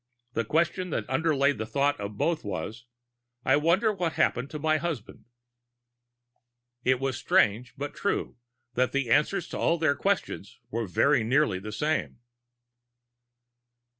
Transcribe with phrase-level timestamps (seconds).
[0.33, 2.85] The question that underlay the thoughts of both was:
[3.45, 5.25] I wonder what happened to my husband.
[6.83, 8.35] It was strange, but true,
[8.73, 12.17] that the answers to all their questions were very nearly the same.